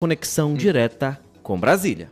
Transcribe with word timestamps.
conexão 0.00 0.54
direta 0.54 1.18
com 1.42 1.58
Brasília. 1.58 2.08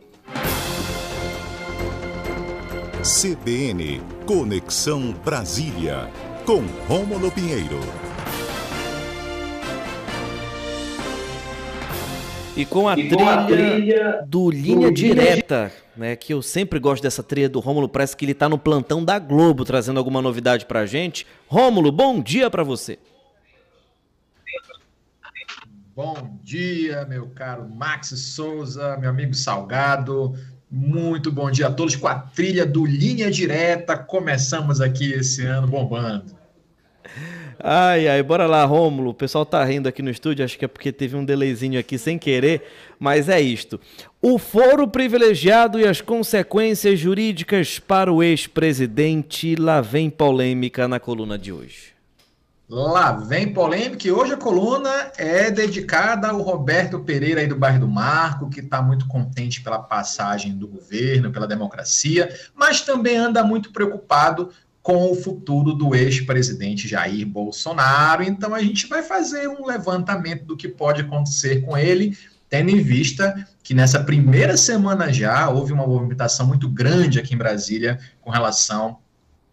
CBN 3.01 4.01
Conexão 4.25 5.13
Brasília, 5.23 6.11
com 6.45 6.63
Rômulo 6.85 7.31
Pinheiro. 7.31 7.79
E 12.57 12.65
com 12.65 12.89
a, 12.89 12.99
e 12.99 13.07
trilha, 13.07 13.15
com 13.17 13.29
a 13.29 13.45
trilha, 13.45 14.25
do 14.27 14.51
Linha 14.51 14.89
do 14.89 14.93
Direta, 14.93 15.71
né? 15.95 16.17
Que 16.17 16.33
eu 16.33 16.41
sempre 16.41 16.79
gosto 16.79 17.03
dessa 17.03 17.23
trilha 17.23 17.47
do 17.47 17.61
Rômulo, 17.61 17.87
parece 17.87 18.17
que 18.17 18.25
ele 18.25 18.33
está 18.33 18.49
no 18.49 18.57
plantão 18.57 19.01
da 19.01 19.17
Globo 19.17 19.63
trazendo 19.63 19.97
alguma 19.97 20.21
novidade 20.21 20.65
pra 20.65 20.85
gente. 20.85 21.25
Rômulo, 21.47 21.89
bom 21.89 22.19
dia 22.19 22.49
para 22.49 22.63
você. 22.63 22.99
Bom 25.97 26.37
dia, 26.43 27.07
meu 27.09 27.25
caro 27.29 27.67
Max 27.67 28.09
Souza, 28.09 28.95
meu 28.97 29.09
amigo 29.09 29.33
Salgado. 29.33 30.35
Muito 30.69 31.31
bom 31.31 31.49
dia 31.49 31.65
a 31.65 31.71
todos 31.71 31.95
com 31.95 32.07
a 32.07 32.13
trilha 32.13 32.67
do 32.67 32.85
Linha 32.85 33.31
Direta. 33.31 33.97
Começamos 33.97 34.79
aqui 34.79 35.11
esse 35.13 35.43
ano 35.43 35.65
bombando. 35.65 36.37
Ai, 37.59 38.07
ai, 38.07 38.21
bora 38.21 38.45
lá, 38.45 38.63
Rômulo. 38.63 39.09
O 39.09 39.13
pessoal 39.15 39.43
tá 39.43 39.65
rindo 39.65 39.89
aqui 39.89 40.03
no 40.03 40.11
estúdio, 40.11 40.45
acho 40.45 40.59
que 40.59 40.65
é 40.65 40.67
porque 40.67 40.91
teve 40.91 41.15
um 41.15 41.25
delayzinho 41.25 41.79
aqui 41.79 41.97
sem 41.97 42.19
querer, 42.19 42.61
mas 42.99 43.27
é 43.27 43.41
isto. 43.41 43.79
O 44.21 44.37
foro 44.37 44.87
privilegiado 44.87 45.79
e 45.79 45.87
as 45.87 45.99
consequências 45.99 46.99
jurídicas 46.99 47.79
para 47.79 48.13
o 48.13 48.21
ex-presidente. 48.21 49.55
Lá 49.55 49.81
vem 49.81 50.11
polêmica 50.11 50.87
na 50.87 50.99
coluna 50.99 51.39
de 51.39 51.51
hoje. 51.51 51.96
Lá 52.69 53.13
vem 53.13 53.53
polêmica 53.53 54.05
e 54.05 54.11
hoje 54.11 54.33
a 54.33 54.37
coluna 54.37 54.89
é 55.17 55.49
dedicada 55.49 56.27
ao 56.27 56.41
Roberto 56.41 56.99
Pereira 56.99 57.39
aí 57.39 57.47
do 57.47 57.55
bairro 57.55 57.79
do 57.79 57.87
Marco, 57.87 58.49
que 58.49 58.59
está 58.59 58.81
muito 58.81 59.07
contente 59.07 59.61
pela 59.61 59.79
passagem 59.79 60.53
do 60.53 60.67
governo, 60.67 61.31
pela 61.31 61.47
democracia, 61.47 62.29
mas 62.53 62.81
também 62.81 63.15
anda 63.15 63.41
muito 63.41 63.71
preocupado 63.71 64.51
com 64.81 65.09
o 65.09 65.15
futuro 65.15 65.71
do 65.71 65.95
ex-presidente 65.95 66.89
Jair 66.89 67.25
Bolsonaro. 67.25 68.21
Então 68.21 68.53
a 68.53 68.61
gente 68.61 68.85
vai 68.87 69.01
fazer 69.01 69.47
um 69.47 69.65
levantamento 69.65 70.43
do 70.43 70.57
que 70.57 70.67
pode 70.67 70.99
acontecer 70.99 71.61
com 71.61 71.77
ele, 71.77 72.17
tendo 72.49 72.69
em 72.69 72.81
vista 72.81 73.47
que 73.63 73.73
nessa 73.73 74.03
primeira 74.03 74.57
semana 74.57 75.11
já 75.13 75.47
houve 75.47 75.71
uma 75.71 75.87
movimentação 75.87 76.45
muito 76.45 76.67
grande 76.67 77.17
aqui 77.17 77.33
em 77.33 77.37
Brasília 77.37 77.97
com 78.19 78.29
relação 78.29 78.97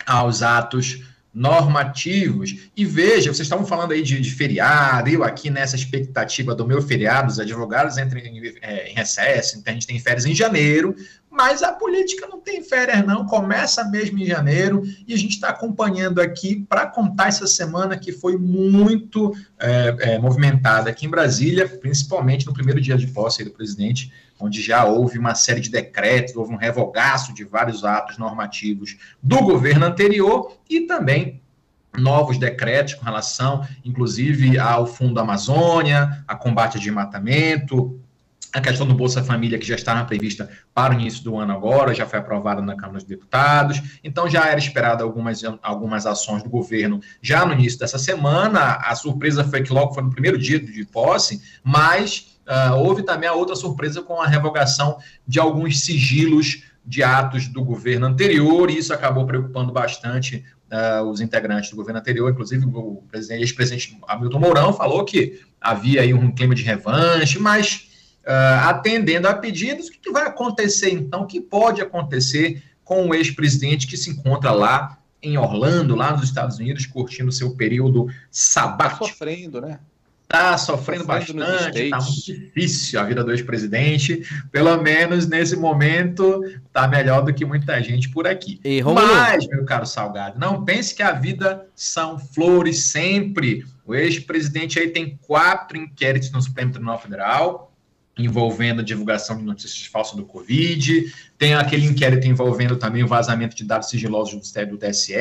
aos 0.05 0.43
atos 0.43 1.14
normativos. 1.35 2.69
E 2.77 2.85
veja, 2.85 3.33
vocês 3.33 3.47
estavam 3.47 3.67
falando 3.67 3.93
aí 3.93 4.03
de, 4.03 4.21
de, 4.21 4.31
feriado, 4.31 5.09
eu 5.09 5.25
aqui 5.25 5.51
nessa 5.51 5.75
expectativa 5.75 6.55
do 6.55 6.67
meu 6.67 6.81
feriado, 6.81 7.31
os 7.31 7.41
advogados 7.41 7.99
entram 7.99 8.21
em, 8.21 8.55
é, 8.63 8.91
em 8.91 8.95
recesso, 8.95 9.59
então 9.59 9.73
a 9.73 9.75
gente 9.75 9.87
tem 9.87 9.99
férias 9.99 10.25
em 10.25 10.35
janeiro, 10.35 10.95
mas 11.35 11.65
a 11.65 11.73
política 11.73 12.29
não 12.29 12.41
tem 12.41 12.63
férias, 12.63 13.05
não, 13.05 13.27
começa 13.27 13.85
mesmo 13.85 14.19
em 14.19 14.25
janeiro, 14.25 14.83
e 15.07 15.13
a 15.13 15.17
gente 15.17 15.33
está 15.33 15.49
acompanhando 15.49 16.21
aqui 16.21 16.65
para 16.69 16.87
contar 16.87 17.27
essa 17.27 17.47
semana 17.47 17.99
que 17.99 18.13
foi 18.13 18.39
muito 18.39 19.35
é, 19.59 19.97
é, 19.99 20.19
movimentada 20.19 20.89
aqui 20.89 21.07
em 21.07 21.11
Brasília, 21.11 21.69
principalmente 21.69 22.47
no 22.47 22.55
primeiro 22.55 22.81
dia 22.81 22.97
de 22.97 23.09
posse 23.09 23.43
do 23.43 23.51
presidente, 23.51 24.13
onde 24.39 24.63
já 24.63 24.85
houve 24.85 25.19
uma 25.19 25.35
série 25.35 25.61
de 25.61 25.71
decretos, 25.71 26.37
houve 26.37 26.53
um 26.53 26.57
revogaço 26.57 27.35
de 27.35 27.45
vários 27.45 27.85
atos 27.85 28.17
normativos 28.17 28.97
do 29.21 29.39
governo 29.43 29.87
anterior 29.87 30.57
e 30.71 30.83
também 30.83 31.43
novos 31.99 32.39
decretos 32.39 32.95
com 32.95 33.05
relação, 33.05 33.67
inclusive, 33.85 34.59
ao 34.59 34.87
Fundo 34.87 35.19
Amazônia, 35.21 36.25
a 36.27 36.37
combate 36.37 36.77
a 36.77 36.81
desmatamento, 36.81 38.01
a 38.55 38.61
questão 38.61 38.87
do 38.87 38.95
Bolsa 38.95 39.23
Família, 39.23 39.59
que 39.59 39.67
já 39.67 39.75
estava 39.75 40.05
prevista 40.05 40.49
para 40.73 40.95
o 40.95 41.01
início 41.01 41.25
do 41.25 41.37
ano 41.37 41.53
agora, 41.53 41.93
já 41.93 42.07
foi 42.07 42.21
aprovada 42.21 42.63
na 42.63 42.77
Câmara 42.77 42.99
dos 42.99 43.05
Deputados. 43.05 43.83
Então, 44.05 44.31
já 44.31 44.47
era 44.47 44.59
esperada 44.59 45.03
algumas, 45.03 45.43
algumas 45.61 46.07
ações 46.07 46.41
do 46.41 46.49
governo 46.49 47.01
já 47.21 47.45
no 47.45 47.53
início 47.53 47.81
dessa 47.81 47.99
semana. 47.99 48.75
A 48.75 48.95
surpresa 48.95 49.43
foi 49.43 49.61
que 49.63 49.73
logo 49.73 49.93
foi 49.93 50.05
no 50.05 50.11
primeiro 50.11 50.39
dia 50.39 50.61
de 50.61 50.85
posse, 50.87 51.43
mas 51.65 52.39
uh, 52.47 52.77
houve 52.77 53.03
também 53.03 53.29
a 53.29 53.33
outra 53.33 53.57
surpresa 53.57 54.01
com 54.03 54.21
a 54.21 54.27
revogação 54.29 54.99
de 55.27 55.41
alguns 55.41 55.81
sigilos 55.81 56.63
de 56.87 57.03
atos 57.03 57.49
do 57.49 57.65
governo 57.65 58.07
anterior, 58.07 58.71
e 58.71 58.79
isso 58.79 58.95
acabou 58.95 59.27
preocupando 59.27 59.73
bastante 59.73 60.45
uh, 60.71 61.03
os 61.03 61.21
integrantes 61.21 61.71
do 61.71 61.77
governo 61.77 61.99
anterior, 61.99 62.31
inclusive 62.31 62.67
o 62.67 63.03
ex-presidente 63.31 63.99
Hamilton 64.07 64.39
Mourão 64.39 64.73
falou 64.73 65.05
que 65.05 65.41
havia 65.61 66.03
aí 66.03 66.15
um 66.15 66.31
clima 66.31 66.55
de 66.55 66.63
revanche, 66.63 67.39
mas 67.41 67.94
uh, 68.27 68.69
atendendo 68.69 69.29
a 69.29 69.35
pedidos. 69.35 69.89
O 69.89 69.93
que, 69.93 69.99
que 69.99 70.11
vai 70.11 70.27
acontecer 70.27 70.91
então? 70.91 71.23
O 71.23 71.27
que 71.27 71.41
pode 71.41 71.81
acontecer 71.81 72.63
com 72.85 73.09
o 73.09 73.15
ex-presidente 73.15 73.87
que 73.87 73.97
se 73.97 74.11
encontra 74.11 74.51
lá 74.53 74.99
em 75.23 75.39
Orlando, 75.39 75.97
lá 75.97 76.13
nos 76.13 76.25
Estados 76.25 76.59
Unidos, 76.59 76.87
curtindo 76.87 77.33
seu 77.33 77.57
período 77.57 78.09
sabático? 78.31 79.05
Tá 79.05 79.11
sofrendo, 79.11 79.61
né? 79.61 79.79
Está 80.23 80.59
sofrendo, 80.59 81.05
sofrendo 81.05 81.39
bastante, 81.39 81.83
está 81.83 82.01
muito 82.01 82.25
difícil 82.25 82.99
a 82.99 83.05
vida 83.05 83.23
do 83.23 83.31
ex-presidente. 83.31 84.23
Pelo 84.51 84.77
menos 84.83 85.29
nesse 85.29 85.55
momento, 85.55 86.43
está 86.67 86.89
melhor 86.89 87.23
do 87.23 87.33
que 87.33 87.45
muita 87.45 87.81
gente 87.83 88.09
por 88.09 88.27
aqui. 88.27 88.59
E, 88.65 88.83
Mas, 88.83 89.47
meu 89.47 89.65
caro 89.65 89.87
Salgado, 89.87 90.39
não 90.39 90.65
pense 90.65 90.95
que 90.95 91.03
a 91.03 91.13
vida 91.13 91.67
são 91.75 92.19
flores 92.19 92.85
sempre. 92.85 93.65
O 93.85 93.95
ex-presidente 93.95 94.79
aí 94.79 94.89
tem 94.89 95.19
quatro 95.23 95.77
inquéritos 95.77 96.33
no 96.33 96.43
Supremo 96.43 96.73
Tribunal 96.73 97.01
Federal 97.01 97.74
envolvendo 98.17 98.81
a 98.81 98.85
divulgação 98.85 99.37
de 99.37 99.43
notícias 99.43 99.87
falsas 99.87 100.17
do 100.17 100.25
Covid, 100.25 101.13
tem 101.37 101.55
aquele 101.55 101.87
inquérito 101.87 102.27
envolvendo 102.27 102.77
também 102.77 103.03
o 103.03 103.09
vazamento 103.09 103.57
de 103.57 103.65
dados 103.65 103.89
sigilosos 103.89 104.53
do 104.69 104.79
TSE, 104.79 105.13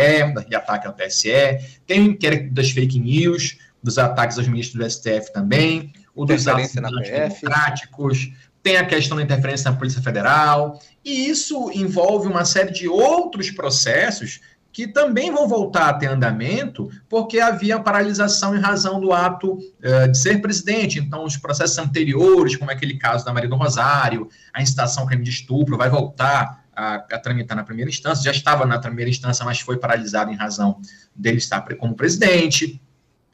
e 0.50 0.56
ataque 0.56 0.88
ao 0.88 0.94
TSE, 0.94 1.58
tem 1.88 2.02
o 2.02 2.12
inquérito 2.12 2.54
das 2.54 2.70
fake 2.72 3.00
news, 3.00 3.58
dos 3.82 3.98
ataques 3.98 4.38
aos 4.38 4.48
ministros 4.48 4.80
do 4.80 4.90
STF 4.90 5.34
também, 5.34 5.92
o 6.16 6.26
dos 6.26 6.48
atos 6.48 6.72
democráticos, 6.72 8.32
tem 8.62 8.78
a 8.78 8.86
questão 8.86 9.18
da 9.18 9.24
interferência 9.24 9.70
na 9.70 9.78
Polícia 9.78 10.02
Federal, 10.02 10.80
e 11.04 11.28
isso 11.28 11.70
envolve 11.74 12.30
uma 12.30 12.46
série 12.46 12.72
de 12.72 12.88
outros 12.88 13.52
processos 13.52 14.40
que 14.74 14.88
também 14.88 15.32
vão 15.32 15.48
voltar 15.48 15.90
a 15.90 15.94
ter 15.94 16.08
andamento, 16.08 16.90
porque 17.08 17.40
havia 17.40 17.80
paralisação 17.80 18.58
em 18.58 18.60
razão 18.60 19.00
do 19.00 19.14
ato 19.14 19.54
uh, 19.54 20.12
de 20.12 20.18
ser 20.18 20.42
presidente. 20.42 20.98
Então, 20.98 21.24
os 21.24 21.38
processos 21.38 21.78
anteriores, 21.78 22.56
como 22.56 22.72
aquele 22.72 22.98
caso 22.98 23.24
da 23.24 23.32
Maria 23.32 23.48
do 23.48 23.56
Rosário, 23.56 24.28
a 24.52 24.64
incitação 24.64 25.04
ao 25.04 25.08
crime 25.08 25.24
de 25.24 25.30
estupro, 25.30 25.78
vai 25.78 25.92
voltar 25.92 26.66
a, 26.76 26.96
a, 26.96 27.20
tramitar 27.20 27.56
na 27.56 27.64
primeira 27.64 27.92
instância. 27.92 28.24
Já 28.24 28.32
estava 28.32 28.66
na 28.66 28.80
primeira 28.80 29.12
instância, 29.12 29.46
mas 29.46 29.60
foi 29.60 29.78
paralisado 29.78 30.32
em 30.32 30.36
razão 30.36 30.82
dele 31.16 31.38
estar 31.38 31.62
como 31.76 31.96
presidente. 31.96 32.82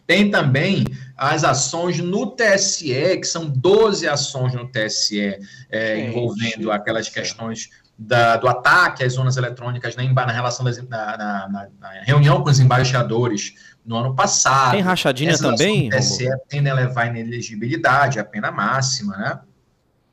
Tem 0.06 0.30
também 0.30 0.84
as 1.16 1.46
ações 1.46 2.00
no 2.00 2.32
TSE, 2.32 3.18
que 3.18 3.26
são 3.26 3.48
12 3.48 4.08
ações 4.10 4.54
no 4.54 4.68
TSE, 4.68 5.38
é, 5.70 6.08
envolvendo 6.08 6.70
aquelas 6.70 7.08
questões 7.08 7.70
da, 8.02 8.38
do 8.38 8.48
ataque 8.48 9.04
às 9.04 9.14
zonas 9.14 9.36
eletrônicas 9.36 9.94
na, 9.94 10.04
na 10.04 10.32
relação 10.32 10.64
das, 10.64 10.78
na, 10.88 11.18
na, 11.18 11.68
na, 11.80 11.90
reunião 12.04 12.42
com 12.42 12.50
os 12.50 12.58
embaixadores 12.58 13.54
no 13.86 13.98
ano 13.98 14.16
passado. 14.16 14.72
Tem 14.72 14.82
rachadinha 14.82 15.38
também? 15.38 15.90
TSE 15.90 16.30
tendem 16.48 16.72
a 16.72 16.76
levar 16.76 17.08
inelegibilidade, 17.08 18.18
a 18.18 18.24
pena 18.24 18.52
máxima, 18.52 19.18
né? 19.18 19.40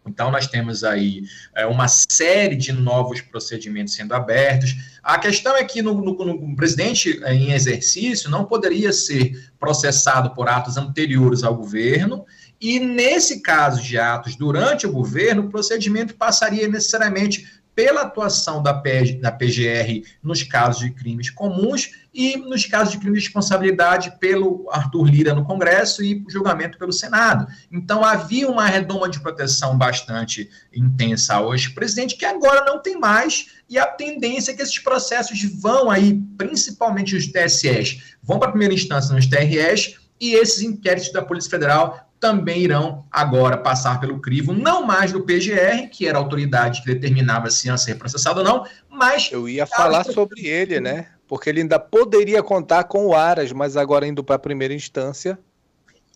Então, 0.04 0.30
nós 0.30 0.46
temos 0.46 0.84
aí 0.84 1.24
é, 1.54 1.66
uma 1.66 1.88
série 1.88 2.54
de 2.54 2.72
novos 2.72 3.20
procedimentos 3.20 3.94
sendo 3.94 4.14
abertos. 4.14 4.76
A 5.02 5.18
questão 5.18 5.56
é 5.56 5.64
que 5.64 5.82
no, 5.82 5.94
no, 5.94 6.12
no, 6.12 6.56
presidente 6.56 7.20
é, 7.24 7.34
em 7.34 7.52
exercício 7.52 8.30
não 8.30 8.44
poderia 8.44 8.92
ser 8.92 9.50
processado 9.58 10.30
por 10.30 10.48
atos 10.48 10.76
anteriores 10.76 11.42
ao 11.42 11.56
governo, 11.56 12.24
e 12.60 12.78
nesse 12.78 13.42
caso 13.42 13.82
de 13.82 13.98
atos 13.98 14.36
durante 14.36 14.86
o 14.86 14.92
governo, 14.92 15.42
o 15.42 15.50
procedimento 15.50 16.14
passaria 16.14 16.68
necessariamente 16.68 17.46
pela 17.76 18.00
atuação 18.00 18.62
da, 18.62 18.72
PG, 18.72 19.20
da 19.20 19.30
PGR 19.30 20.02
nos 20.22 20.42
casos 20.42 20.80
de 20.80 20.90
crimes 20.92 21.28
comuns 21.28 21.90
e 22.12 22.38
nos 22.38 22.64
casos 22.64 22.94
de 22.94 22.98
crime 22.98 23.18
de 23.18 23.24
responsabilidade 23.24 24.14
pelo 24.18 24.66
Arthur 24.70 25.04
Lira 25.04 25.34
no 25.34 25.44
Congresso 25.44 26.02
e 26.02 26.24
julgamento 26.26 26.78
pelo 26.78 26.90
Senado. 26.90 27.46
Então 27.70 28.02
havia 28.02 28.48
uma 28.50 28.66
redoma 28.66 29.10
de 29.10 29.20
proteção 29.20 29.76
bastante 29.76 30.48
intensa 30.74 31.38
hoje, 31.38 31.74
presidente, 31.74 32.16
que 32.16 32.24
agora 32.24 32.64
não 32.64 32.80
tem 32.80 32.98
mais, 32.98 33.48
e 33.68 33.78
a 33.78 33.84
tendência 33.84 34.52
é 34.52 34.54
que 34.54 34.62
esses 34.62 34.78
processos 34.78 35.38
vão 35.60 35.90
aí, 35.90 36.18
principalmente 36.38 37.14
os 37.14 37.26
TSEs, 37.26 38.16
vão 38.22 38.38
para 38.38 38.48
a 38.48 38.52
primeira 38.52 38.72
instância 38.72 39.14
nos 39.14 39.26
TREs, 39.26 39.96
e 40.20 40.34
esses 40.34 40.62
inquéritos 40.62 41.12
da 41.12 41.22
Polícia 41.22 41.50
Federal 41.50 42.06
também 42.18 42.62
irão 42.62 43.04
agora 43.10 43.56
passar 43.56 44.00
pelo 44.00 44.20
crivo, 44.20 44.52
não 44.52 44.84
mais 44.86 45.12
do 45.12 45.22
PGR, 45.22 45.88
que 45.90 46.06
era 46.08 46.18
a 46.18 46.20
autoridade 46.20 46.82
que 46.82 46.86
determinava 46.86 47.50
se 47.50 47.68
ia 47.68 47.76
ser 47.76 47.96
processado 47.96 48.40
ou 48.40 48.44
não, 48.44 48.64
mas. 48.88 49.30
Eu 49.30 49.48
ia 49.48 49.66
falar 49.66 50.04
sobre 50.04 50.46
ele, 50.46 50.80
né? 50.80 51.08
Porque 51.28 51.50
ele 51.50 51.60
ainda 51.60 51.78
poderia 51.78 52.42
contar 52.42 52.84
com 52.84 53.06
o 53.06 53.14
Aras, 53.14 53.52
mas 53.52 53.76
agora 53.76 54.06
indo 54.06 54.24
para 54.24 54.36
a 54.36 54.40
primeira 54.40 54.72
instância. 54.72 55.38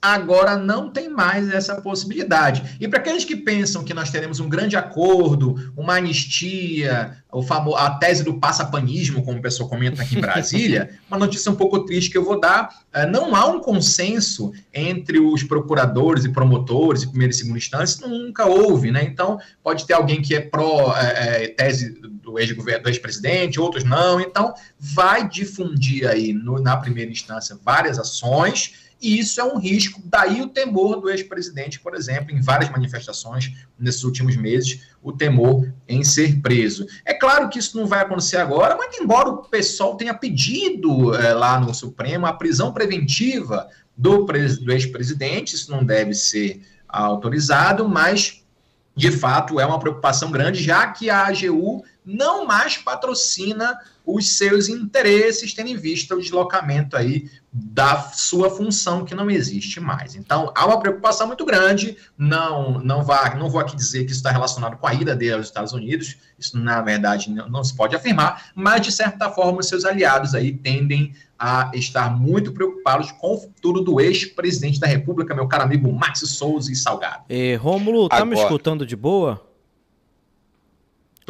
Agora 0.00 0.56
não 0.56 0.90
tem 0.90 1.08
mais 1.08 1.50
essa 1.50 1.80
possibilidade. 1.80 2.76
E 2.80 2.88
para 2.88 2.98
aqueles 2.98 3.24
que 3.24 3.36
pensam 3.36 3.84
que 3.84 3.92
nós 3.92 4.10
teremos 4.10 4.40
um 4.40 4.48
grande 4.48 4.76
acordo, 4.76 5.72
uma 5.76 5.96
anistia, 5.96 7.16
o 7.30 7.42
famo 7.42 7.76
a 7.76 7.90
tese 7.90 8.24
do 8.24 8.38
passapanismo, 8.38 9.22
como 9.22 9.38
o 9.38 9.42
pessoal 9.42 9.68
comenta 9.68 10.02
aqui 10.02 10.16
em 10.16 10.20
Brasília, 10.20 10.90
uma 11.08 11.18
notícia 11.18 11.52
um 11.52 11.54
pouco 11.54 11.84
triste 11.84 12.10
que 12.10 12.16
eu 12.16 12.24
vou 12.24 12.40
dar, 12.40 12.80
é, 12.92 13.06
não 13.06 13.36
há 13.36 13.46
um 13.46 13.60
consenso 13.60 14.52
entre 14.72 15.18
os 15.20 15.42
procuradores 15.42 16.24
e 16.24 16.30
promotores, 16.30 17.02
de 17.02 17.08
primeira 17.08 17.32
e 17.32 17.36
segunda 17.36 17.58
instância, 17.58 18.06
nunca 18.06 18.46
houve, 18.46 18.90
né? 18.90 19.04
Então, 19.04 19.38
pode 19.62 19.86
ter 19.86 19.92
alguém 19.92 20.22
que 20.22 20.34
é 20.34 20.40
pró 20.40 20.94
é, 20.96 21.44
é, 21.44 21.48
tese 21.48 22.00
do 22.22 22.38
ex-presidente, 22.38 23.60
outros 23.60 23.84
não, 23.84 24.20
então 24.20 24.54
vai 24.78 25.28
difundir 25.28 26.08
aí 26.08 26.32
no, 26.32 26.60
na 26.60 26.76
primeira 26.76 27.10
instância 27.10 27.58
várias 27.64 27.98
ações, 27.98 28.89
e 29.00 29.18
isso 29.18 29.40
é 29.40 29.44
um 29.44 29.58
risco. 29.58 30.00
Daí 30.04 30.42
o 30.42 30.48
temor 30.48 31.00
do 31.00 31.08
ex-presidente, 31.08 31.80
por 31.80 31.94
exemplo, 31.94 32.32
em 32.32 32.40
várias 32.40 32.70
manifestações 32.70 33.52
nesses 33.78 34.04
últimos 34.04 34.36
meses, 34.36 34.82
o 35.02 35.12
temor 35.12 35.72
em 35.88 36.04
ser 36.04 36.40
preso. 36.40 36.86
É 37.04 37.14
claro 37.14 37.48
que 37.48 37.58
isso 37.58 37.76
não 37.76 37.86
vai 37.86 38.00
acontecer 38.00 38.36
agora, 38.36 38.76
mas 38.76 38.98
embora 38.98 39.30
o 39.30 39.38
pessoal 39.38 39.96
tenha 39.96 40.12
pedido 40.12 41.14
é, 41.14 41.32
lá 41.32 41.58
no 41.58 41.74
Supremo 41.74 42.26
a 42.26 42.32
prisão 42.32 42.72
preventiva 42.72 43.68
do, 43.96 44.24
do 44.24 44.72
ex-presidente, 44.72 45.54
isso 45.54 45.70
não 45.70 45.84
deve 45.84 46.14
ser 46.14 46.60
autorizado, 46.88 47.88
mas 47.88 48.44
de 48.94 49.10
fato 49.10 49.58
é 49.58 49.64
uma 49.64 49.78
preocupação 49.78 50.30
grande, 50.30 50.62
já 50.62 50.86
que 50.88 51.08
a 51.08 51.26
AGU 51.26 51.82
não 52.04 52.46
mais 52.46 52.76
patrocina 52.76 53.78
os 54.04 54.36
seus 54.36 54.68
interesses, 54.68 55.54
tendo 55.54 55.68
em 55.68 55.76
vista 55.76 56.14
o 56.14 56.20
deslocamento 56.20 56.96
aí 56.96 57.30
da 57.52 58.00
sua 58.12 58.48
função 58.48 59.04
que 59.04 59.14
não 59.14 59.30
existe 59.30 59.80
mais. 59.80 60.14
Então, 60.14 60.52
há 60.54 60.66
uma 60.66 60.80
preocupação 60.80 61.26
muito 61.26 61.44
grande, 61.44 61.96
não 62.16 62.80
não 62.80 63.02
vá, 63.02 63.34
não 63.34 63.50
vou 63.50 63.60
aqui 63.60 63.76
dizer 63.76 64.04
que 64.04 64.10
isso 64.10 64.20
está 64.20 64.30
relacionado 64.30 64.76
com 64.76 64.86
a 64.86 64.94
ida 64.94 65.14
dele 65.14 65.34
aos 65.34 65.46
Estados 65.46 65.72
Unidos, 65.72 66.16
isso 66.38 66.58
na 66.58 66.80
verdade 66.80 67.30
não, 67.30 67.48
não 67.48 67.64
se 67.64 67.74
pode 67.74 67.94
afirmar, 67.94 68.50
mas 68.54 68.82
de 68.82 68.92
certa 68.92 69.30
forma 69.30 69.60
os 69.60 69.66
seus 69.66 69.84
aliados 69.84 70.34
aí 70.34 70.52
tendem 70.52 71.12
a 71.38 71.70
estar 71.74 72.10
muito 72.10 72.52
preocupados 72.52 73.10
com 73.12 73.34
o 73.34 73.38
futuro 73.38 73.80
do 73.80 74.00
ex-presidente 74.00 74.78
da 74.78 74.86
República, 74.86 75.34
meu 75.34 75.48
caro 75.48 75.64
amigo 75.64 75.90
Max 75.92 76.20
Souza 76.20 76.70
e 76.70 76.76
Salgado. 76.76 77.24
E, 77.28 77.54
Rômulo, 77.56 78.08
tá 78.08 78.16
Agora... 78.16 78.30
me 78.30 78.36
escutando 78.36 78.86
de 78.86 78.94
boa? 78.94 79.49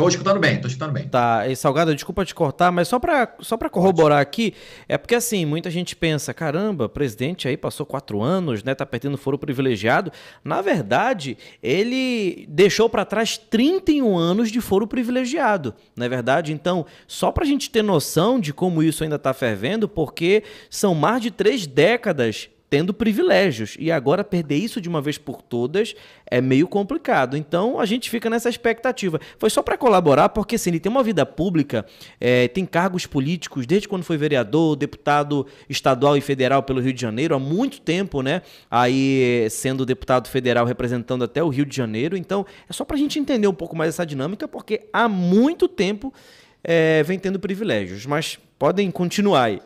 Tô 0.01 0.09
escutando 0.09 0.41
bem, 0.41 0.59
tô 0.59 0.67
escutando 0.67 0.93
bem. 0.93 1.09
Tá, 1.09 1.47
e 1.47 1.55
Salgado, 1.55 1.95
desculpa 1.95 2.25
te 2.25 2.35
cortar, 2.35 2.73
mas 2.73 2.89
só 2.89 2.99
para 2.99 3.35
só 3.41 3.59
pra 3.59 3.69
corroborar 3.69 4.19
aqui, 4.19 4.55
é 4.89 4.97
porque 4.97 5.15
assim, 5.15 5.45
muita 5.45 5.71
gente 5.71 5.95
pensa, 5.95 6.33
caramba, 6.33 6.89
presidente 6.89 7.47
aí 7.47 7.55
passou 7.55 7.85
quatro 7.85 8.23
anos, 8.23 8.65
né, 8.65 8.75
tá 8.75 8.87
perdendo 8.87 9.19
foro 9.19 9.39
privilegiado. 9.39 10.11
Na 10.43 10.63
verdade, 10.63 11.37
ele 11.63 12.47
deixou 12.49 12.89
para 12.89 13.05
trás 13.05 13.37
31 13.37 14.17
anos 14.17 14.51
de 14.51 14.61
foro 14.63 14.87
privilegiado, 14.87 15.75
não 15.95 16.07
é 16.07 16.09
verdade? 16.09 16.51
Então, 16.51 16.87
só 17.07 17.31
pra 17.31 17.45
gente 17.45 17.69
ter 17.71 17.83
noção 17.83 18.41
de 18.41 18.55
como 18.55 18.83
isso 18.83 19.05
ainda 19.05 19.19
tá 19.19 19.35
fervendo, 19.35 19.87
porque 19.87 20.45
são 20.71 20.95
mais 20.95 21.21
de 21.21 21.31
três 21.31 21.67
décadas 21.67 22.49
tendo 22.71 22.95
privilégios. 22.95 23.77
E 23.81 23.91
agora 23.91 24.23
perder 24.23 24.57
isso 24.57 24.81
de 24.81 24.89
uma 24.89 25.03
vez 25.03 25.19
por 25.19 25.43
todas 25.43 25.95
é 26.25 26.41
meio 26.41 26.69
complicado. 26.69 27.37
Então 27.37 27.81
a 27.81 27.85
gente 27.85 28.09
fica 28.09 28.31
nessa 28.31 28.49
expectativa. 28.49 29.21
Foi 29.39 29.51
só 29.51 29.61
para 29.61 29.77
colaborar, 29.77 30.29
porque 30.29 30.55
assim, 30.55 30.71
ele 30.71 30.79
tem 30.79 30.91
uma 30.91 31.03
vida 31.03 31.27
pública, 31.27 31.85
é, 32.21 32.47
tem 32.47 32.65
cargos 32.65 33.05
políticos 33.07 33.67
desde 33.67 33.89
quando 33.89 34.05
foi 34.05 34.17
vereador, 34.17 34.77
deputado 34.77 35.45
estadual 35.69 36.17
e 36.17 36.21
federal 36.21 36.63
pelo 36.63 36.81
Rio 36.81 36.93
de 36.93 37.01
Janeiro, 37.01 37.35
há 37.35 37.39
muito 37.41 37.81
tempo, 37.81 38.23
né? 38.23 38.43
Aí 38.71 39.49
sendo 39.51 39.85
deputado 39.85 40.29
federal 40.29 40.65
representando 40.65 41.25
até 41.25 41.43
o 41.43 41.49
Rio 41.49 41.67
de 41.67 41.77
Janeiro. 41.77 42.17
Então 42.17 42.47
é 42.69 42.73
só 42.73 42.85
para 42.85 42.95
a 42.97 42.99
gente 42.99 43.19
entender 43.19 43.49
um 43.49 43.55
pouco 43.55 43.77
mais 43.77 43.89
essa 43.89 44.07
dinâmica, 44.07 44.47
porque 44.47 44.89
há 44.93 45.09
muito 45.09 45.67
tempo 45.67 46.15
é, 46.63 47.03
vem 47.03 47.19
tendo 47.19 47.41
privilégios. 47.41 48.07
Mas 48.07 48.39
podem 48.59 48.91
continuar 48.91 49.45
aí. 49.45 49.61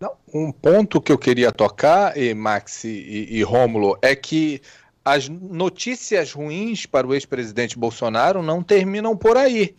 Não, 0.00 0.12
um 0.32 0.52
ponto 0.52 1.00
que 1.00 1.10
eu 1.10 1.18
queria 1.18 1.50
tocar, 1.50 2.16
e 2.16 2.32
Max 2.32 2.84
e, 2.84 3.26
e 3.30 3.42
Rômulo, 3.42 3.98
é 4.00 4.14
que 4.14 4.60
as 5.04 5.28
notícias 5.28 6.32
ruins 6.32 6.86
para 6.86 7.06
o 7.06 7.14
ex-presidente 7.14 7.78
Bolsonaro 7.78 8.42
não 8.42 8.62
terminam 8.62 9.16
por 9.16 9.36
aí. 9.36 9.74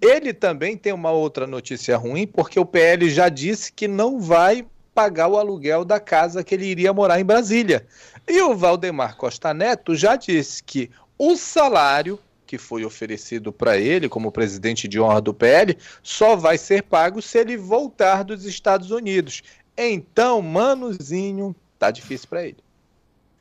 Ele 0.00 0.32
também 0.32 0.76
tem 0.76 0.92
uma 0.92 1.10
outra 1.10 1.46
notícia 1.46 1.96
ruim, 1.96 2.26
porque 2.26 2.60
o 2.60 2.66
PL 2.66 3.08
já 3.10 3.28
disse 3.28 3.72
que 3.72 3.88
não 3.88 4.20
vai 4.20 4.64
pagar 4.94 5.26
o 5.26 5.36
aluguel 5.36 5.84
da 5.84 5.98
casa 5.98 6.44
que 6.44 6.54
ele 6.54 6.66
iria 6.66 6.92
morar 6.92 7.18
em 7.18 7.24
Brasília. 7.24 7.84
E 8.28 8.40
o 8.42 8.54
Valdemar 8.54 9.16
Costa 9.16 9.52
Neto 9.52 9.96
já 9.96 10.14
disse 10.14 10.62
que 10.62 10.90
o 11.18 11.36
salário 11.36 12.18
que 12.46 12.58
foi 12.58 12.84
oferecido 12.84 13.52
para 13.52 13.78
ele 13.78 14.08
como 14.08 14.30
presidente 14.30 14.86
de 14.86 15.00
honra 15.00 15.20
do 15.20 15.34
PL 15.34 15.76
só 16.02 16.36
vai 16.36 16.58
ser 16.58 16.82
pago 16.82 17.20
se 17.20 17.38
ele 17.38 17.56
voltar 17.56 18.22
dos 18.22 18.44
Estados 18.44 18.90
Unidos. 18.90 19.42
Então, 19.76 20.40
Manuzinho, 20.40 21.54
tá 21.78 21.90
difícil 21.90 22.28
para 22.28 22.46
ele. 22.46 22.58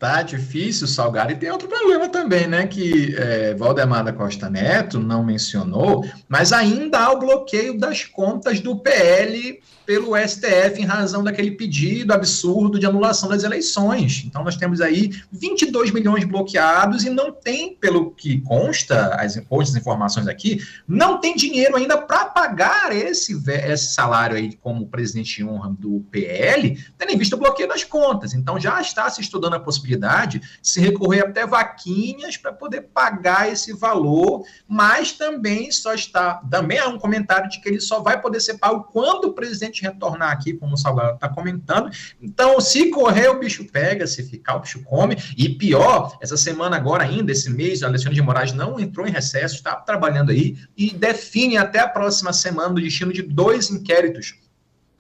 Tá 0.04 0.22
difícil, 0.22 0.86
Salgado. 0.86 1.32
E 1.32 1.36
tem 1.38 1.50
outro 1.50 1.70
problema 1.70 2.10
também, 2.10 2.46
né? 2.46 2.68
Que 2.68 3.16
é, 3.18 3.54
Valdemar 3.54 4.04
da 4.04 4.12
Costa 4.12 4.50
Neto 4.50 5.00
não 5.00 5.24
mencionou, 5.24 6.06
mas 6.28 6.52
ainda 6.52 7.00
há 7.00 7.14
o 7.14 7.20
bloqueio 7.20 7.80
das 7.80 8.04
contas 8.04 8.60
do 8.60 8.76
PL 8.76 9.62
pelo 9.86 10.16
STF 10.18 10.82
em 10.82 10.86
razão 10.86 11.24
daquele 11.24 11.52
pedido 11.52 12.14
absurdo 12.14 12.80
de 12.80 12.86
anulação 12.86 13.30
das 13.30 13.44
eleições. 13.44 14.24
Então, 14.26 14.44
nós 14.44 14.56
temos 14.56 14.82
aí 14.82 15.12
22 15.32 15.92
milhões 15.92 16.24
bloqueados 16.26 17.04
e 17.06 17.10
não 17.10 17.32
tem, 17.32 17.76
pelo 17.76 18.12
que 18.12 18.42
consta, 18.42 19.16
as, 19.16 19.38
as 19.38 19.76
informações 19.76 20.28
aqui, 20.28 20.60
não 20.88 21.20
tem 21.20 21.36
dinheiro 21.36 21.76
ainda 21.76 21.98
para 21.98 22.26
pagar 22.26 22.96
esse, 22.96 23.42
esse 23.48 23.94
salário 23.94 24.38
aí 24.38 24.54
como 24.62 24.88
presidente 24.88 25.38
de 25.38 25.46
honra 25.46 25.76
do 25.78 26.06
PL, 26.12 26.78
tendo 26.98 27.12
em 27.12 27.18
vista 27.18 27.36
o 27.36 27.40
bloqueio 27.40 27.68
das 27.68 27.84
contas. 27.84 28.34
Então, 28.34 28.60
já 28.60 28.80
está 28.82 29.10
se 29.10 29.22
estudando 29.22 29.56
a 29.56 29.60
possibilidade 29.60 29.93
de 30.28 30.42
se 30.62 30.80
recorrer 30.80 31.22
até 31.22 31.46
vaquinhas 31.46 32.38
para 32.38 32.52
poder 32.52 32.82
pagar 32.94 33.52
esse 33.52 33.74
valor, 33.74 34.44
mas 34.68 35.12
também 35.12 35.72
só 35.72 35.94
está, 35.94 36.36
também 36.50 36.80
há 36.80 36.88
um 36.88 36.98
comentário 36.98 37.50
de 37.50 37.62
que 37.62 37.70
ele 37.70 37.80
só 37.80 38.02
vai 38.02 38.22
poder 38.22 38.40
ser 38.40 38.58
pago 38.58 38.84
quando 38.92 39.26
o 39.26 39.34
presidente 39.34 39.82
retornar 39.82 40.32
aqui, 40.32 40.54
como 40.54 40.74
o 40.74 40.78
Salgado 40.78 41.16
está 41.16 41.30
comentando. 41.30 41.90
Então, 42.22 42.60
se 42.60 42.90
correr, 42.90 43.30
o 43.30 43.40
bicho 43.40 43.66
pega, 43.66 44.08
se 44.08 44.24
ficar, 44.24 44.56
o 44.56 44.60
bicho 44.60 44.84
come. 44.84 45.18
E 45.38 45.50
pior, 45.50 46.18
essa 46.22 46.38
semana 46.38 46.76
agora 46.76 47.04
ainda, 47.04 47.32
esse 47.32 47.50
mês, 47.50 47.84
a 47.84 47.88
Alexandre 47.88 48.16
de 48.16 48.22
Moraes 48.22 48.54
não 48.54 48.80
entrou 48.80 49.08
em 49.08 49.12
recesso, 49.12 49.56
está 49.56 49.76
trabalhando 49.76 50.32
aí 50.32 50.58
e 50.78 50.92
define 50.92 51.58
até 51.58 51.80
a 51.80 51.88
próxima 51.88 52.34
semana 52.34 52.70
o 52.70 52.76
destino 52.76 53.14
de 53.14 53.22
dois 53.22 53.70
inquéritos 53.70 54.43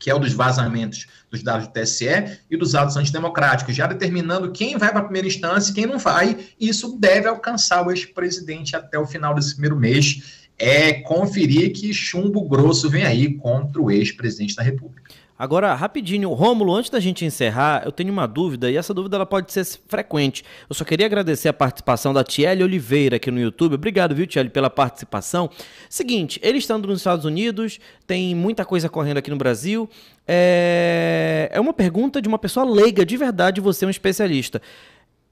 que 0.03 0.09
é 0.09 0.13
o 0.13 0.19
dos 0.19 0.33
vazamentos 0.33 1.07
dos 1.31 1.41
dados 1.41 1.65
do 1.65 1.71
TSE 1.71 2.41
e 2.51 2.57
dos 2.57 2.75
atos 2.75 2.97
antidemocráticos, 2.97 3.73
já 3.73 3.87
determinando 3.87 4.51
quem 4.51 4.77
vai 4.77 4.89
para 4.89 4.99
a 4.99 5.03
primeira 5.03 5.29
instância 5.29 5.71
e 5.71 5.73
quem 5.73 5.85
não 5.85 5.97
vai. 5.97 6.37
E 6.59 6.67
isso 6.67 6.97
deve 6.99 7.25
alcançar 7.25 7.87
o 7.87 7.89
ex-presidente 7.89 8.75
até 8.75 8.99
o 8.99 9.07
final 9.07 9.33
desse 9.33 9.53
primeiro 9.53 9.77
mês 9.77 10.43
é 10.59 10.91
conferir 10.93 11.71
que 11.71 11.93
chumbo 11.93 12.45
grosso 12.45 12.89
vem 12.89 13.05
aí 13.05 13.35
contra 13.35 13.81
o 13.81 13.89
ex-presidente 13.89 14.57
da 14.57 14.61
República. 14.61 15.09
Agora, 15.37 15.73
rapidinho, 15.73 16.31
Rômulo, 16.31 16.75
antes 16.75 16.91
da 16.91 16.99
gente 16.99 17.25
encerrar, 17.25 17.81
eu 17.83 17.91
tenho 17.91 18.11
uma 18.11 18.27
dúvida, 18.27 18.69
e 18.69 18.77
essa 18.77 18.93
dúvida 18.93 19.17
ela 19.17 19.25
pode 19.25 19.51
ser 19.51 19.65
frequente. 19.87 20.45
Eu 20.69 20.75
só 20.75 20.85
queria 20.85 21.07
agradecer 21.07 21.49
a 21.49 21.53
participação 21.53 22.13
da 22.13 22.23
Tiele 22.23 22.63
Oliveira 22.63 23.15
aqui 23.15 23.31
no 23.31 23.39
YouTube. 23.39 23.73
Obrigado, 23.73 24.13
viu, 24.13 24.27
Tiele, 24.27 24.49
pela 24.49 24.69
participação. 24.69 25.49
Seguinte, 25.89 26.39
ele 26.43 26.59
estando 26.59 26.87
nos 26.87 26.99
Estados 26.99 27.25
Unidos, 27.25 27.79
tem 28.05 28.35
muita 28.35 28.63
coisa 28.63 28.87
correndo 28.87 29.17
aqui 29.17 29.31
no 29.31 29.35
Brasil. 29.35 29.89
É, 30.27 31.49
é 31.51 31.59
uma 31.59 31.73
pergunta 31.73 32.21
de 32.21 32.27
uma 32.27 32.37
pessoa 32.37 32.65
leiga, 32.65 33.03
de 33.03 33.17
verdade, 33.17 33.59
você 33.59 33.85
é 33.85 33.87
um 33.87 33.91
especialista. 33.91 34.61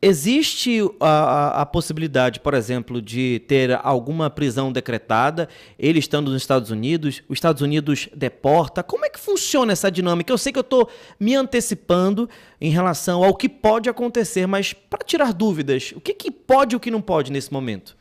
Existe 0.04 0.80
a, 1.00 1.62
a, 1.62 1.66
possibilidade, 1.66 2.40
por 2.40 2.56
exemplo, 2.56 3.00
de 3.00 3.40
ter 3.48 3.80
alguma 3.84 4.32
prisão 4.32 4.72
decretada, 4.72 5.48
ele 5.78 6.00
estando 6.00 6.32
nos 6.32 6.42
Estados 6.42 6.72
Unidos, 6.72 7.22
os 7.30 7.38
Estados 7.38 7.62
Unidos 7.62 8.10
deporta? 8.16 8.82
Como 8.82 9.06
é 9.06 9.10
que 9.10 9.20
funciona 9.20 9.74
essa 9.74 9.92
dinâmica? 9.92 10.34
Eu 10.34 10.40
sei 10.40 10.52
que 10.52 10.58
eu 10.58 10.62
estou 10.62 10.90
me 11.20 11.36
antecipando 11.36 12.28
em 12.60 12.72
relação 12.72 13.24
ao 13.24 13.36
que 13.36 13.48
pode 13.48 13.90
acontecer, 13.90 14.48
mas 14.48 14.74
para 14.74 15.06
tirar 15.06 15.34
dúvidas, 15.34 15.94
o 15.96 16.02
que, 16.02 16.16
que 16.16 16.32
pode 16.32 16.74
e 16.74 16.78
o 16.78 16.80
que 16.80 16.90
não 16.90 17.02
pode 17.02 17.32
nesse 17.32 17.54
momento? 17.54 17.96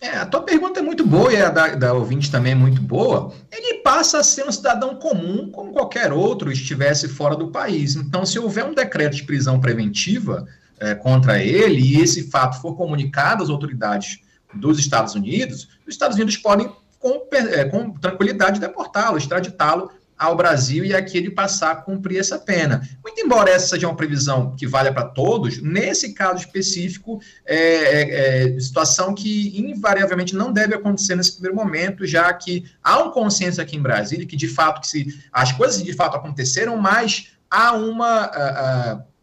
É, 0.00 0.16
a 0.16 0.24
tua 0.24 0.42
pergunta 0.42 0.80
é 0.80 0.82
muito 0.82 1.06
boa 1.06 1.30
e 1.32 1.36
a 1.36 1.50
da, 1.50 1.74
da 1.76 1.92
ouvinte 1.92 2.30
também 2.30 2.52
é 2.52 2.54
muito 2.54 2.80
boa. 2.80 3.30
Ele 3.52 3.80
passa 3.82 4.20
a 4.20 4.24
ser 4.24 4.46
um 4.46 4.52
cidadão 4.52 4.96
comum, 4.96 5.50
como 5.50 5.72
qualquer 5.72 6.14
outro 6.14 6.50
estivesse 6.50 7.08
fora 7.08 7.36
do 7.36 7.48
país. 7.48 7.94
Então, 7.94 8.24
se 8.24 8.38
houver 8.38 8.64
um 8.64 8.74
decreto 8.74 9.16
de 9.16 9.24
prisão 9.24 9.60
preventiva, 9.60 10.46
é, 10.80 10.94
contra 10.94 11.42
ele 11.42 11.80
e 11.80 12.00
esse 12.00 12.30
fato 12.30 12.60
for 12.60 12.76
comunicado 12.76 13.42
às 13.42 13.50
autoridades 13.50 14.20
dos 14.54 14.78
Estados 14.78 15.14
Unidos, 15.14 15.68
os 15.86 15.94
Estados 15.94 16.16
Unidos 16.16 16.36
podem, 16.36 16.70
com, 16.98 17.26
é, 17.32 17.64
com 17.64 17.90
tranquilidade, 17.92 18.60
deportá-lo, 18.60 19.18
extraditá-lo 19.18 19.90
ao 20.16 20.36
Brasil 20.36 20.84
e 20.84 20.94
aqui 20.94 21.18
ele 21.18 21.30
passar 21.30 21.72
a 21.72 21.76
cumprir 21.76 22.18
essa 22.18 22.38
pena. 22.38 22.88
Muito 23.02 23.20
embora 23.20 23.50
essa 23.50 23.68
seja 23.68 23.88
uma 23.88 23.96
previsão 23.96 24.54
que 24.56 24.66
valha 24.66 24.92
para 24.92 25.04
todos, 25.04 25.60
nesse 25.60 26.14
caso 26.14 26.38
específico, 26.38 27.20
é, 27.44 27.56
é, 27.56 28.54
é, 28.54 28.60
situação 28.60 29.14
que 29.14 29.58
invariavelmente 29.58 30.34
não 30.36 30.52
deve 30.52 30.74
acontecer 30.74 31.16
nesse 31.16 31.32
primeiro 31.32 31.56
momento, 31.56 32.06
já 32.06 32.32
que 32.32 32.64
há 32.82 33.02
um 33.02 33.10
consenso 33.10 33.60
aqui 33.60 33.76
em 33.76 33.82
Brasília 33.82 34.26
que 34.26 34.36
de 34.36 34.48
fato 34.48 34.80
que 34.80 34.88
se 34.88 35.20
as 35.32 35.52
coisas 35.52 35.82
de 35.82 35.92
fato 35.92 36.16
aconteceram, 36.16 36.76
mas 36.76 37.32
há 37.50 37.72
uma 37.72 38.26
uh, 38.26 38.98
uh, 38.98 39.13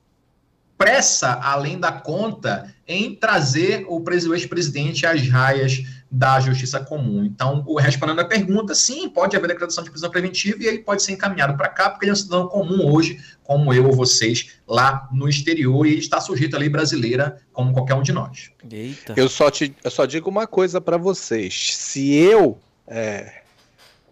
pressa 0.81 1.39
além 1.43 1.79
da 1.79 1.91
conta 1.91 2.73
em 2.88 3.13
trazer 3.13 3.85
o 3.88 4.03
ex-presidente 4.33 5.05
às 5.05 5.29
raias 5.29 5.83
da 6.09 6.39
justiça 6.39 6.79
comum. 6.79 7.23
Então, 7.23 7.63
respondendo 7.75 8.19
à 8.19 8.25
pergunta, 8.25 8.73
sim, 8.73 9.07
pode 9.07 9.38
haver 9.38 9.50
declaração 9.50 9.83
de 9.83 9.91
prisão 9.91 10.09
preventiva 10.09 10.57
e 10.59 10.65
ele 10.65 10.79
pode 10.79 11.03
ser 11.03 11.11
encaminhado 11.11 11.55
para 11.55 11.69
cá, 11.69 11.91
porque 11.91 12.05
ele 12.05 12.09
é 12.09 12.13
um 12.13 12.15
cidadão 12.15 12.47
comum 12.47 12.91
hoje, 12.91 13.19
como 13.43 13.71
eu 13.71 13.85
ou 13.85 13.95
vocês, 13.95 14.53
lá 14.67 15.07
no 15.13 15.29
exterior, 15.29 15.85
e 15.85 16.00
está 16.00 16.19
sujeito 16.19 16.55
à 16.55 16.59
lei 16.59 16.67
brasileira, 16.67 17.39
como 17.53 17.71
qualquer 17.73 17.93
um 17.93 18.01
de 18.01 18.11
nós. 18.11 18.50
Eita. 18.69 19.13
Eu 19.15 19.29
só, 19.29 19.51
te, 19.51 19.75
eu 19.83 19.91
só 19.91 20.07
digo 20.07 20.31
uma 20.31 20.47
coisa 20.47 20.81
para 20.81 20.97
vocês. 20.97 21.75
Se 21.75 22.11
eu 22.11 22.57
é, 22.88 23.41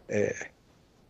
é, 0.08 0.49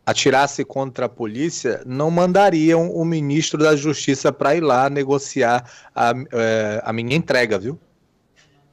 atirasse 0.09 0.65
contra 0.65 1.05
a 1.05 1.09
polícia, 1.09 1.81
não 1.85 2.09
mandariam 2.09 2.91
o 2.91 3.05
ministro 3.05 3.59
da 3.59 3.75
Justiça 3.75 4.31
para 4.31 4.55
ir 4.55 4.61
lá 4.61 4.89
negociar 4.89 5.69
a, 5.93 6.13
é, 6.31 6.81
a 6.83 6.91
minha 6.91 7.15
entrega, 7.15 7.59
viu? 7.59 7.79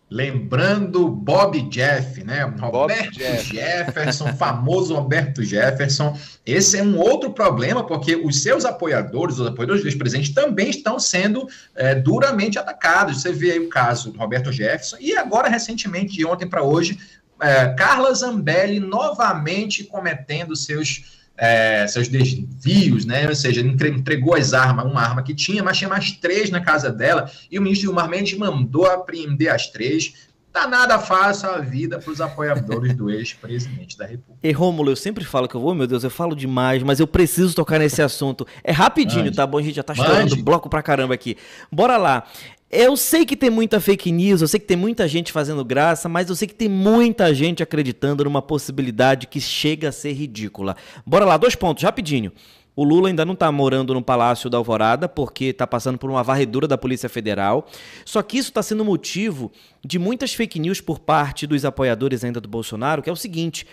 Lembrando 0.09 1.09
Bob 1.09 1.61
Jeff, 1.63 2.23
né? 2.23 2.45
Roberto 2.61 3.19
Jeff. 3.19 3.57
Jefferson, 3.57 4.33
famoso 4.37 4.95
Roberto 4.95 5.43
Jefferson. 5.43 6.17
Esse 6.47 6.79
é 6.79 6.83
um 6.83 6.97
outro 6.97 7.33
problema, 7.33 7.85
porque 7.85 8.15
os 8.15 8.41
seus 8.41 8.65
apoiadores, 8.65 9.39
os 9.39 9.47
apoiadores 9.49 9.83
do 9.83 9.89
ex-presidente, 9.89 10.33
também 10.33 10.71
estão 10.71 10.99
sendo 11.01 11.49
é, 11.75 11.97
duramente 11.97 12.57
atacados. 12.57 13.21
Você 13.21 13.33
vê 13.33 13.51
aí 13.53 13.59
o 13.59 13.69
caso 13.69 14.13
do 14.13 14.19
Roberto 14.19 14.53
Jefferson, 14.53 14.97
e 15.01 15.17
agora, 15.17 15.49
recentemente, 15.49 16.15
de 16.15 16.25
ontem 16.25 16.47
para 16.47 16.63
hoje, 16.63 16.99
é, 17.41 17.75
Carla 17.75 18.15
Zambelli 18.15 18.81
novamente 18.81 19.85
cometendo 19.85 20.55
seus 20.55 21.26
é, 21.37 21.87
seus 21.87 22.09
desvios, 22.09 23.05
né? 23.05 23.29
Ou 23.29 23.35
seja, 23.35 23.61
entregou 23.61 24.35
as 24.35 24.55
armas, 24.55 24.87
uma 24.87 25.01
arma 25.01 25.23
que 25.23 25.35
tinha, 25.35 25.63
mas 25.63 25.79
tinha 25.79 25.89
mais 25.91 26.13
três 26.13 26.51
na 26.51 26.61
casa 26.61 26.91
dela, 26.91 27.31
e 27.51 27.59
o 27.59 27.63
ministro 27.63 27.89
Gilmar 27.89 28.09
Mendes 28.09 28.39
mandou 28.39 28.87
apreender 28.87 29.49
as 29.49 29.67
três. 29.67 30.27
Tá 30.53 30.67
nada 30.67 30.99
fácil 30.99 31.51
a 31.51 31.59
vida 31.59 31.99
para 31.99 32.11
os 32.11 32.19
apoiadores 32.19 32.95
do 32.95 33.11
ex-presidente 33.11 33.99
da 33.99 34.07
República. 34.07 34.39
E 34.43 34.51
Rômulo, 34.53 34.91
eu 34.91 34.97
sempre 34.97 35.23
falo 35.23 35.47
que 35.47 35.55
eu 35.55 35.61
vou, 35.61 35.75
meu 35.75 35.87
Deus, 35.87 36.03
eu 36.03 36.09
falo 36.09 36.35
demais, 36.35 36.83
mas 36.83 36.99
eu 36.99 37.07
preciso 37.07 37.55
tocar 37.55 37.79
nesse 37.79 38.01
assunto. 38.01 38.47
É 38.65 38.73
rapidinho, 38.73 39.27
Mande. 39.27 39.37
tá 39.37 39.47
bom? 39.47 39.59
A 39.59 39.63
gente 39.63 39.75
já 39.75 39.83
tá 39.83 39.95
chorando 39.95 40.35
bloco 40.43 40.71
pra 40.71 40.83
caramba 40.83 41.13
aqui. 41.13 41.37
Bora 41.71 41.99
lá. 41.99 42.25
Eu 42.71 42.97
sei 42.97 43.25
que 43.25 43.37
tem 43.37 43.49
muita 43.49 43.81
fake 43.81 44.11
news, 44.11 44.43
eu 44.43 44.49
sei 44.49 44.59
que 44.59 44.67
tem 44.67 44.77
muita 44.77 45.07
gente 45.07 45.31
fazendo 45.31 45.65
graça, 45.65 46.09
mas 46.09 46.29
eu 46.29 46.35
sei 46.35 46.49
que 46.49 46.55
tem 46.55 46.69
muita 46.69 47.33
gente 47.33 47.63
acreditando 47.63 48.25
numa 48.25 48.43
possibilidade 48.43 49.29
que 49.29 49.41
chega 49.41 49.91
a 49.91 49.93
ser 49.93 50.13
ridícula. 50.13 50.77
Bora 51.07 51.25
lá, 51.25 51.37
dois 51.37 51.55
pontos, 51.55 51.85
rapidinho. 51.85 52.33
O 52.75 52.83
Lula 52.83 53.09
ainda 53.09 53.25
não 53.25 53.35
está 53.35 53.51
morando 53.51 53.95
no 53.95 54.03
Palácio 54.03 54.51
da 54.51 54.59
Alvorada, 54.59 55.09
porque 55.09 55.47
está 55.47 55.67
passando 55.67 55.97
por 55.97 56.11
uma 56.11 56.25
varredura 56.25 56.67
da 56.67 56.77
Polícia 56.77 57.09
Federal. 57.09 57.67
Só 58.05 58.21
que 58.21 58.37
isso 58.37 58.51
está 58.51 58.63
sendo 58.63 58.85
motivo 58.85 59.51
de 59.83 59.99
muitas 59.99 60.35
fake 60.35 60.59
news 60.59 60.81
por 60.81 60.99
parte 60.99 61.47
dos 61.47 61.65
apoiadores 61.65 62.25
ainda 62.25 62.41
do 62.41 62.49
Bolsonaro, 62.49 63.01
que 63.01 63.09
é 63.09 63.13
o 63.13 63.17
seguinte: 63.17 63.65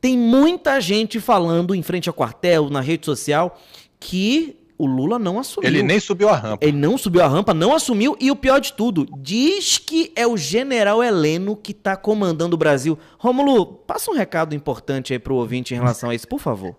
tem 0.00 0.16
muita 0.16 0.80
gente 0.80 1.18
falando 1.20 1.74
em 1.74 1.82
frente 1.82 2.08
ao 2.08 2.14
quartel, 2.14 2.70
na 2.70 2.80
rede 2.80 3.04
social, 3.04 3.60
que 4.00 4.56
o 4.78 4.86
Lula 4.86 5.18
não 5.18 5.38
assumiu. 5.40 5.68
Ele 5.68 5.82
nem 5.82 5.98
subiu 5.98 6.28
a 6.28 6.36
rampa. 6.36 6.64
Ele 6.64 6.76
não 6.76 6.96
subiu 6.96 7.22
a 7.22 7.26
rampa, 7.26 7.52
não 7.52 7.74
assumiu. 7.74 8.16
E 8.20 8.30
o 8.30 8.36
pior 8.36 8.60
de 8.60 8.72
tudo, 8.72 9.06
diz 9.18 9.76
que 9.76 10.12
é 10.14 10.26
o 10.26 10.36
general 10.36 11.02
Heleno 11.02 11.56
que 11.56 11.72
está 11.72 11.96
comandando 11.96 12.54
o 12.54 12.58
Brasil. 12.58 12.96
Romulo, 13.18 13.66
passa 13.66 14.10
um 14.10 14.14
recado 14.14 14.54
importante 14.54 15.12
aí 15.12 15.18
para 15.18 15.32
o 15.32 15.36
ouvinte 15.36 15.74
em 15.74 15.76
relação 15.76 16.10
a 16.10 16.14
isso, 16.14 16.28
por 16.28 16.38
favor. 16.38 16.76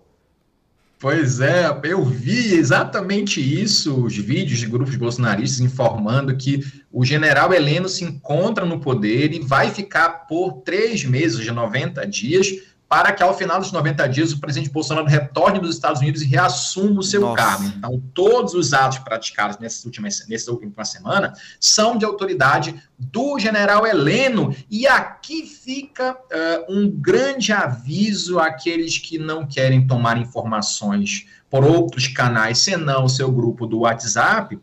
Pois 0.98 1.40
é, 1.40 1.64
eu 1.84 2.04
vi 2.04 2.54
exatamente 2.54 3.40
isso, 3.40 4.04
os 4.04 4.14
vídeos 4.14 4.58
de 4.58 4.66
grupos 4.66 4.96
bolsonaristas 4.96 5.58
informando 5.58 6.36
que 6.36 6.60
o 6.92 7.06
general 7.06 7.54
Heleno 7.54 7.88
se 7.88 8.04
encontra 8.04 8.66
no 8.66 8.80
poder 8.80 9.32
e 9.32 9.40
vai 9.40 9.70
ficar 9.70 10.26
por 10.26 10.60
três 10.60 11.02
meses, 11.02 11.38
de 11.38 11.50
90 11.50 12.06
dias, 12.06 12.48
para 12.90 13.12
que 13.12 13.22
ao 13.22 13.38
final 13.38 13.60
dos 13.60 13.70
90 13.70 14.08
dias 14.08 14.32
o 14.32 14.40
presidente 14.40 14.68
Bolsonaro 14.68 15.06
retorne 15.06 15.60
dos 15.60 15.76
Estados 15.76 16.00
Unidos 16.00 16.22
e 16.22 16.26
reassuma 16.26 16.98
o 16.98 17.04
seu 17.04 17.20
Nossa. 17.20 17.36
cargo. 17.36 17.64
Então, 17.66 18.02
todos 18.12 18.52
os 18.52 18.72
atos 18.72 18.98
praticados 18.98 19.58
nessa 19.58 19.86
última, 19.86 20.08
nessa 20.28 20.50
última 20.50 20.84
semana 20.84 21.32
são 21.60 21.96
de 21.96 22.04
autoridade 22.04 22.82
do 22.98 23.38
general 23.38 23.86
Heleno. 23.86 24.52
E 24.68 24.88
aqui 24.88 25.46
fica 25.46 26.14
uh, 26.14 26.64
um 26.68 26.90
grande 26.90 27.52
aviso 27.52 28.40
àqueles 28.40 28.98
que 28.98 29.18
não 29.18 29.46
querem 29.46 29.86
tomar 29.86 30.18
informações 30.18 31.28
por 31.48 31.64
outros 31.64 32.08
canais, 32.08 32.58
senão 32.58 33.04
o 33.04 33.08
seu 33.08 33.30
grupo 33.30 33.68
do 33.68 33.80
WhatsApp, 33.80 34.58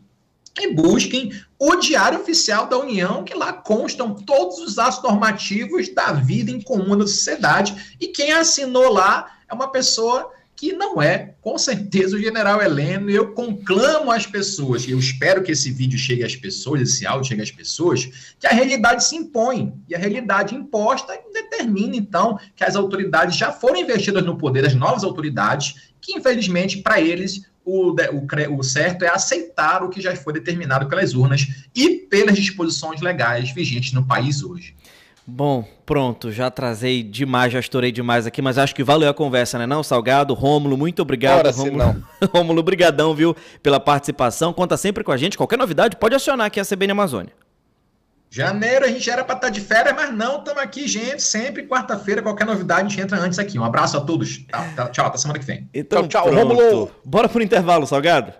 e 0.58 0.74
busquem 0.74 1.32
o 1.58 1.76
Diário 1.76 2.20
Oficial 2.20 2.66
da 2.66 2.78
União, 2.78 3.24
que 3.24 3.34
lá 3.34 3.52
constam 3.52 4.14
todos 4.14 4.58
os 4.58 4.78
atos 4.78 5.02
normativos 5.02 5.88
da 5.94 6.12
vida 6.12 6.50
em 6.50 6.60
comum 6.60 6.96
da 6.96 7.06
sociedade. 7.06 7.96
E 8.00 8.08
quem 8.08 8.32
assinou 8.32 8.92
lá 8.92 9.38
é 9.48 9.54
uma 9.54 9.70
pessoa 9.70 10.32
que 10.58 10.72
não 10.72 11.00
é, 11.00 11.36
com 11.40 11.56
certeza, 11.56 12.16
o 12.16 12.20
general 12.20 12.60
Heleno. 12.60 13.08
Eu 13.08 13.32
conclamo 13.32 14.10
às 14.10 14.26
pessoas, 14.26 14.84
e 14.84 14.90
eu 14.90 14.98
espero 14.98 15.40
que 15.40 15.52
esse 15.52 15.70
vídeo 15.70 15.96
chegue 15.96 16.24
às 16.24 16.34
pessoas, 16.34 16.80
esse 16.80 17.06
áudio 17.06 17.28
chegue 17.28 17.42
às 17.42 17.52
pessoas, 17.52 18.34
que 18.40 18.46
a 18.46 18.50
realidade 18.50 19.04
se 19.04 19.14
impõe. 19.14 19.72
E 19.88 19.94
a 19.94 19.98
realidade 19.98 20.56
imposta 20.56 21.16
determina, 21.32 21.94
então, 21.94 22.40
que 22.56 22.64
as 22.64 22.74
autoridades 22.74 23.36
já 23.36 23.52
foram 23.52 23.76
investidas 23.76 24.24
no 24.24 24.36
poder, 24.36 24.66
as 24.66 24.74
novas 24.74 25.04
autoridades, 25.04 25.92
que, 26.00 26.14
infelizmente, 26.14 26.78
para 26.78 27.00
eles, 27.00 27.42
o, 27.68 27.90
o, 27.92 28.58
o, 28.58 28.62
certo 28.62 29.04
é 29.04 29.08
aceitar 29.08 29.82
o 29.82 29.90
que 29.90 30.00
já 30.00 30.16
foi 30.16 30.32
determinado 30.32 30.88
pelas 30.88 31.14
urnas 31.14 31.46
e 31.74 31.90
pelas 31.90 32.36
disposições 32.36 33.00
legais 33.00 33.50
vigentes 33.50 33.92
no 33.92 34.06
país 34.06 34.42
hoje. 34.42 34.74
Bom, 35.26 35.62
pronto, 35.84 36.32
já 36.32 36.50
trazei 36.50 37.02
demais, 37.02 37.52
já 37.52 37.60
estourei 37.60 37.92
demais 37.92 38.26
aqui, 38.26 38.40
mas 38.40 38.56
acho 38.56 38.74
que 38.74 38.82
valeu 38.82 39.10
a 39.10 39.14
conversa, 39.14 39.58
né 39.58 39.66
não, 39.66 39.82
Salgado? 39.82 40.32
Rômulo, 40.32 40.78
muito 40.78 41.02
obrigado. 41.02 41.40
Ora, 41.40 41.50
Rômulo, 41.50 41.76
não. 41.76 42.02
Rômulo, 42.32 42.62
brigadão, 42.62 43.14
viu, 43.14 43.36
pela 43.62 43.78
participação. 43.78 44.54
Conta 44.54 44.78
sempre 44.78 45.04
com 45.04 45.12
a 45.12 45.18
gente, 45.18 45.36
qualquer 45.36 45.58
novidade 45.58 45.96
pode 45.96 46.14
acionar 46.14 46.46
aqui 46.46 46.58
a 46.58 46.64
CBN 46.64 46.92
Amazônia. 46.92 47.32
Janeiro 48.30 48.84
a 48.84 48.88
gente 48.88 49.08
era 49.08 49.24
para 49.24 49.36
estar 49.36 49.46
tá 49.48 49.52
de 49.52 49.60
férias, 49.60 49.94
mas 49.94 50.12
não, 50.12 50.38
estamos 50.38 50.62
aqui, 50.62 50.86
gente. 50.86 51.22
Sempre 51.22 51.66
quarta-feira, 51.66 52.22
qualquer 52.22 52.46
novidade, 52.46 52.82
a 52.82 52.88
gente 52.88 53.00
entra 53.00 53.18
antes 53.18 53.38
aqui. 53.38 53.58
Um 53.58 53.64
abraço 53.64 53.96
a 53.96 54.00
todos. 54.00 54.38
Tchau, 54.38 54.90
tchau 54.90 55.06
até 55.06 55.18
semana 55.18 55.38
que 55.38 55.44
vem. 55.44 55.68
Então, 55.72 56.06
tchau, 56.06 56.24
tchau 56.24 56.34
Romulo. 56.34 56.90
Bora 57.04 57.28
pro 57.28 57.42
intervalo, 57.42 57.86
Salgado. 57.86 58.32